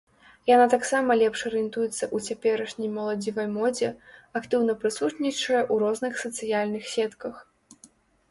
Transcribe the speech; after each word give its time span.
Яна 0.51 0.63
таксама 0.73 1.15
лепш 1.21 1.41
арыентуецца 1.49 1.89
ў 1.89 2.17
цяперашняй 2.31 2.89
моладзевай 2.95 3.47
модзе, 3.57 3.89
актыўна 4.39 4.73
прысутнічае 4.83 5.59
ў 5.59 5.75
розных 5.83 6.13
сацыяльных 6.23 6.83
сетках. 6.97 7.35